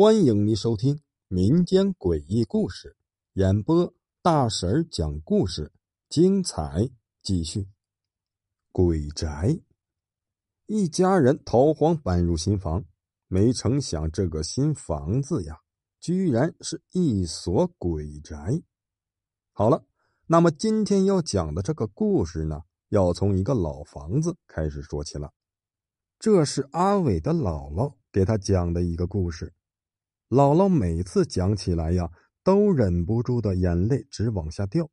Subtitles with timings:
[0.00, 2.96] 欢迎您收听民间诡异故事，
[3.32, 5.72] 演播大婶讲故事，
[6.08, 6.88] 精彩
[7.20, 7.66] 继续。
[8.70, 9.58] 鬼宅，
[10.66, 12.84] 一家人逃荒搬入新房，
[13.26, 15.58] 没成想这个新房子呀，
[15.98, 18.62] 居然是一所鬼宅。
[19.52, 19.84] 好了，
[20.28, 25.32] 那么今天要讲的这个故事呢，要从一个老房子开始说起了。
[26.20, 29.52] 这是阿伟的姥姥给他讲的一个故事。
[30.28, 32.10] 姥姥每次讲起来呀，
[32.44, 34.90] 都忍不住的眼泪直往下掉。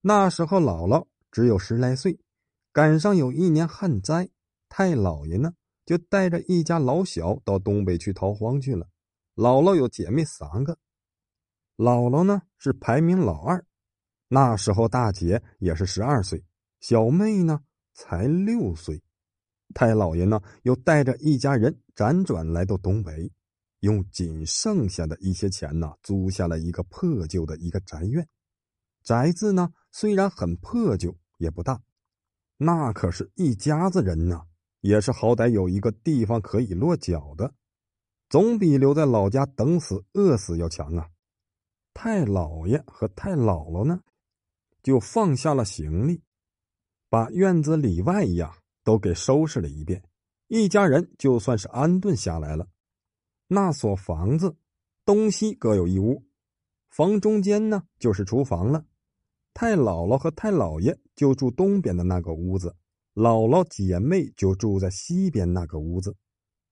[0.00, 2.18] 那时候姥姥只有十来岁，
[2.72, 4.28] 赶上有一年旱灾，
[4.68, 5.52] 太姥爷呢
[5.86, 8.88] 就带着一家老小到东北去逃荒去了。
[9.36, 10.76] 姥姥有姐妹三个，
[11.76, 13.64] 姥姥呢是排名老二，
[14.26, 16.44] 那时候大姐也是十二岁，
[16.80, 17.60] 小妹呢
[17.94, 19.00] 才六岁。
[19.72, 23.30] 太姥爷呢又带着一家人辗转来到东北。
[23.80, 28.28] 用仅剩下的一些钱呢，租下了一个破旧的一个宅院。
[29.02, 31.80] 宅子呢，虽然很破旧，也不大，
[32.56, 34.42] 那可是一家子人呢，
[34.80, 37.54] 也是好歹有一个地方可以落脚的，
[38.28, 41.08] 总比留在老家等死饿死要强啊。
[41.94, 44.00] 太老爷和太姥姥呢，
[44.82, 46.22] 就放下了行李，
[47.08, 50.02] 把院子里外呀都给收拾了一遍，
[50.48, 52.68] 一家人就算是安顿下来了。
[53.48, 54.56] 那所房子，
[55.04, 56.22] 东西各有一屋，
[56.90, 58.84] 房中间呢就是厨房了。
[59.54, 62.76] 太姥姥和太姥爷就住东边的那个屋子，
[63.14, 66.14] 姥姥姐妹就住在西边那个屋子。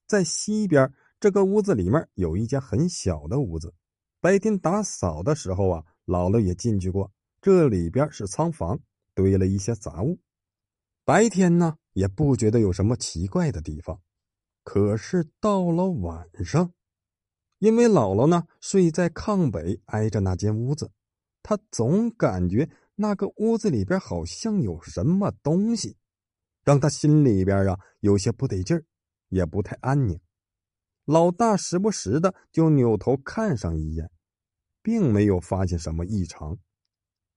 [0.06, 3.74] 在西边这个屋子里面有一间很小的屋子，
[4.20, 7.10] 白天打扫的时候啊，姥姥也进去过。
[7.40, 8.78] 这里边是仓房，
[9.14, 10.18] 堆了一些杂物。
[11.04, 14.00] 白天呢也不觉得有什么奇怪的地方。
[14.66, 16.72] 可是到了晚上，
[17.60, 20.90] 因为姥姥呢睡在炕北挨着那间屋子，
[21.40, 25.96] 她总感觉那个屋子里边好像有什么东西，
[26.64, 28.84] 让她心里边啊有些不得劲儿，
[29.28, 30.18] 也不太安宁。
[31.04, 34.10] 老大时不时的就扭头看上一眼，
[34.82, 36.58] 并没有发现什么异常，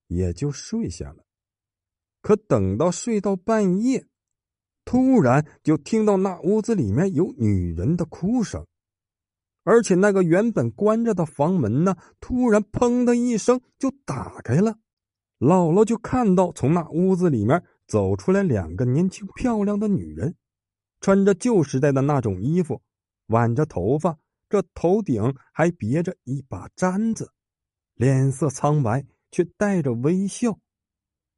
[0.07, 1.23] 也就睡下了。
[2.23, 4.07] 可等到睡到半夜。
[4.89, 8.65] 突然就听到那屋子里面有女人的哭声，
[9.63, 14.79] 而且那个原本关着的房门呢，突然砰的一声就打开了。
[15.37, 20.33] 姥姥就看到从那屋子里面走出来两个年轻漂亮的女人，
[21.01, 22.81] 穿着旧时代的那种衣服，
[23.27, 24.17] 挽着头发，
[24.49, 27.31] 这头顶还别着一把簪子，
[27.93, 30.57] 脸色苍白却带着微笑，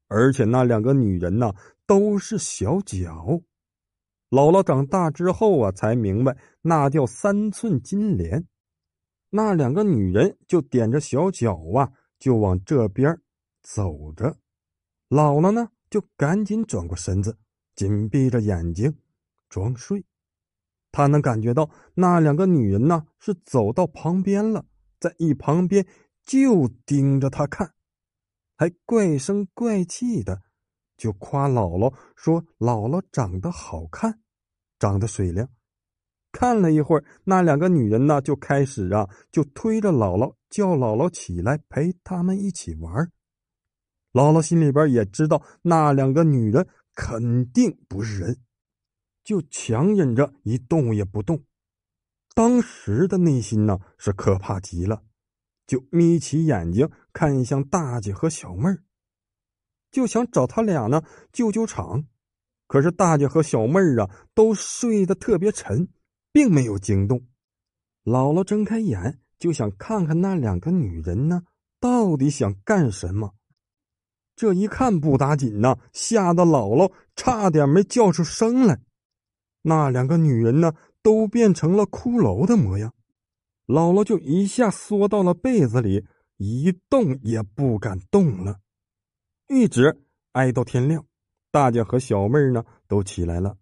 [0.08, 1.54] 而且那两个女人呢。
[1.92, 3.42] 都是小脚，
[4.30, 8.48] 姥姥长大之后啊，才明白那叫三寸金莲。
[9.30, 13.20] 那两个女人就踮着小脚啊，就往这边
[13.62, 14.38] 走着。
[15.10, 17.38] 姥姥呢，就赶紧转过身子，
[17.76, 18.98] 紧闭着眼睛
[19.50, 20.06] 装睡。
[20.94, 24.66] 她能感觉到那两个女人呢，是走到旁边了，
[24.98, 25.86] 在一旁边
[26.24, 27.74] 就盯着她看，
[28.56, 30.42] 还怪声怪气的。
[31.02, 34.22] 就夸姥姥说：“姥姥长得好看，
[34.78, 35.48] 长得水灵。”
[36.32, 43.12] 看了一会儿，那两个女人呢，就开始啊，就推着姥姥，叫姥姥起来陪他们一起玩。
[44.14, 48.38] 姥姥心里边也知道那两个女人肯定不是人，
[49.24, 51.44] 就强忍着一动也不动。
[52.36, 55.02] 当时的内心呢，是可怕极了，
[55.66, 58.84] 就眯起眼睛看向大姐和小妹儿。
[59.92, 61.04] 就想找他俩呢
[61.34, 62.06] 救救场，
[62.68, 65.90] 可是大姐和小妹儿啊都睡得特别沉，
[66.32, 67.28] 并没有惊动。
[68.04, 71.44] 姥姥睁开眼就想看看那两个女人呢
[71.80, 73.34] 到底想干什么。
[74.34, 78.80] 这一看不打紧呐，吓得姥姥差点没叫出声来。
[79.64, 80.74] 那两个女人呢
[81.04, 82.96] 都变成了骷髅的模样，
[83.68, 88.61] 姥姥就一下缩到了被子里，一动也不敢动了。
[89.54, 91.06] 一直挨到天亮，
[91.52, 93.58] 大姐和小妹儿呢都起来了，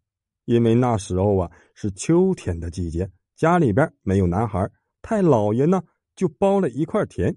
[0.45, 4.69] 因为那时候啊是秋天的季节，家里边没有男孩，
[5.01, 5.81] 太老爷呢
[6.15, 7.35] 就包了一块田，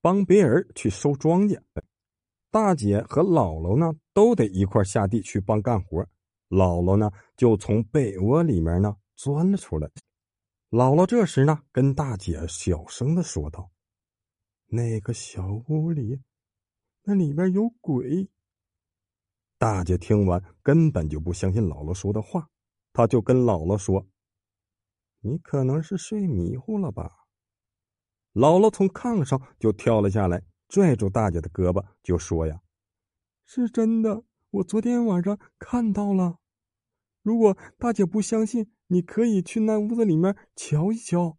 [0.00, 1.60] 帮别人去收庄稼。
[2.52, 6.06] 大姐和姥姥呢都得一块下地去帮干活，
[6.48, 9.90] 姥姥呢就从被窝里面呢钻了出来。
[10.70, 13.72] 姥姥这时呢跟大姐小声的说道
[14.70, 16.20] ：“那个小屋里。”
[17.04, 18.28] 那里边有鬼。
[19.58, 22.48] 大姐听完根本就不相信姥姥说的话，
[22.92, 24.06] 她就跟姥姥说
[25.22, 27.26] ：“你可能是睡迷糊了吧？”
[28.34, 32.60] 姥姥从炕上就跳了下来，拽住大姐的胳膊，就说：“呀，
[33.44, 36.38] 是真的，我昨天晚上看到了。
[37.22, 41.38] 如果大姐不相信，你可以去那屋子里面瞧一瞧。”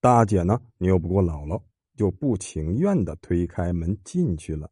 [0.00, 1.62] 大姐呢，拗不过姥姥，
[1.96, 4.70] 就不情愿的推开门进去了。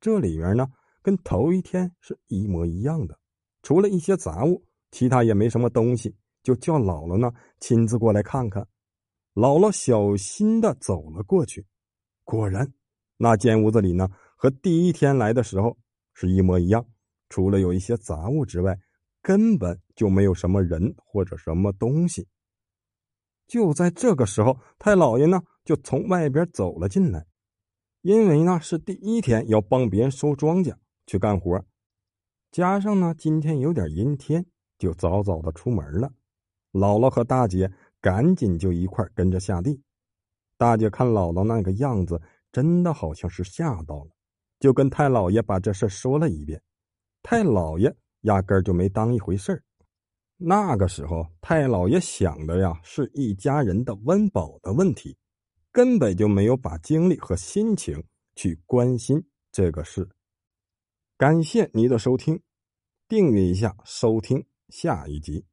[0.00, 0.68] 这里面呢，
[1.00, 3.18] 跟头一天是一模一样的，
[3.62, 6.14] 除了一些杂物，其他也没什么东西。
[6.40, 8.66] 就叫姥姥呢亲自过来看看。
[9.34, 11.66] 姥姥小心的走了过去，
[12.24, 12.72] 果然，
[13.18, 15.76] 那间屋子里呢和第一天来的时候
[16.14, 16.86] 是一模一样，
[17.28, 18.78] 除了有一些杂物之外，
[19.20, 22.26] 根本就没有什么人或者什么东西。
[23.46, 27.26] 就在这个时候，太老爷呢就从外边走了进来。
[28.00, 30.74] 因为呢是第一天要帮别人收庄稼
[31.06, 31.62] 去干活，
[32.50, 34.46] 加上呢今天有点阴天，
[34.78, 36.10] 就早早的出门了。
[36.72, 37.70] 姥姥和大姐
[38.00, 39.82] 赶紧就一块跟着下地。
[40.56, 42.18] 大姐看姥姥那个样子，
[42.50, 44.10] 真的好像是吓到了，
[44.58, 46.62] 就跟太老爷把这事说了一遍。
[47.22, 49.62] 太老爷压根就没当一回事
[50.38, 55.14] 那个时候，太老爷想的呀是一家人的温饱的问题。
[55.78, 58.02] 根本就没有把精力和心情
[58.34, 60.08] 去关心这个事。
[61.16, 62.42] 感谢您的收听，
[63.06, 65.44] 订阅一下，收听下一集。